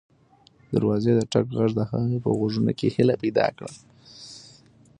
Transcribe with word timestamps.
د 0.69 0.69
دروازې 0.75 1.11
د 1.15 1.21
ټک 1.31 1.45
غږ 1.57 1.71
د 1.75 1.81
هغې 1.91 2.17
په 2.23 2.29
غوږونو 2.37 2.71
کې 2.79 2.87
هیله 2.95 3.15
پیدا 3.23 3.47
کړه. 3.55 3.71